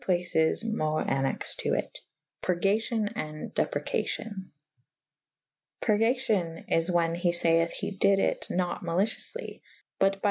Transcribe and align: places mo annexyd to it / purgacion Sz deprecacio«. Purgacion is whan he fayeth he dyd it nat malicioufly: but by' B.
places 0.01 0.63
mo 0.63 0.95
annexyd 0.97 1.57
to 1.57 1.75
it 1.75 1.99
/ 2.21 2.41
purgacion 2.41 3.07
Sz 3.15 3.53
deprecacio«. 3.53 4.31
Purgacion 5.79 6.65
is 6.73 6.89
whan 6.89 7.13
he 7.13 7.31
fayeth 7.31 7.73
he 7.73 7.91
dyd 7.91 8.17
it 8.17 8.47
nat 8.49 8.79
malicioufly: 8.81 9.61
but 9.99 10.13
by' 10.13 10.15
B. 10.15 10.19